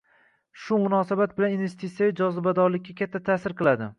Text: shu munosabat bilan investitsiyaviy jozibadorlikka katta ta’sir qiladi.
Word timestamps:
shu 0.61 0.79
munosabat 0.85 1.35
bilan 1.41 1.53
investitsiyaviy 1.57 2.17
jozibadorlikka 2.21 2.99
katta 3.03 3.25
ta’sir 3.31 3.59
qiladi. 3.63 3.89